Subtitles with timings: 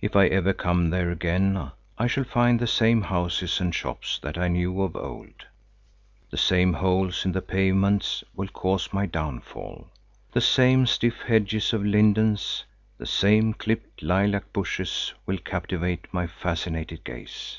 [0.00, 4.38] If I ever come there again, I shall find the same houses and shops that
[4.38, 5.46] I knew of old;
[6.30, 9.88] the same holes in the pavements will cause my downfall;
[10.30, 12.66] the same stiff hedges of lindens,
[12.98, 17.58] the same clipped lilac bushes will captivate my fascinated gaze.